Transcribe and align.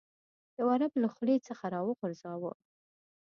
یو 0.59 0.67
عرب 0.73 0.91
له 1.03 1.07
خولې 1.13 1.37
څخه 1.47 1.65
راوغورځاوه. 1.73 2.51